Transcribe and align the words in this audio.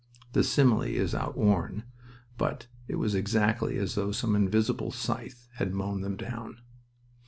The 0.33 0.43
simile 0.43 0.81
is 0.97 1.13
outworn, 1.13 1.83
but 2.35 2.65
it 2.87 2.95
was 2.95 3.13
exactly 3.13 3.77
as 3.77 3.93
though 3.93 4.11
some 4.11 4.35
invisible 4.35 4.89
scythe 4.89 5.47
had 5.57 5.75
mown 5.75 6.01
them 6.01 6.15
down. 6.17 6.59